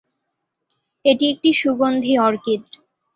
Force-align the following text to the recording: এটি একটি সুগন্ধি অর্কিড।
এটি 1.05 1.25
একটি 1.33 1.49
সুগন্ধি 1.53 2.13
অর্কিড। 2.17 2.63